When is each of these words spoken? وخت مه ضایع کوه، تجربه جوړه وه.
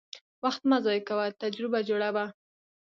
وخت 0.43 0.61
مه 0.69 0.77
ضایع 0.85 1.01
کوه، 1.07 1.25
تجربه 1.41 1.79
جوړه 1.89 2.09
وه. 2.15 2.25